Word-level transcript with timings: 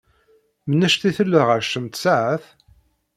Mennect 0.69 1.03
i 1.09 1.11
tella 1.17 1.41
ɣercemt 1.47 1.99
saɛet? 2.01 2.45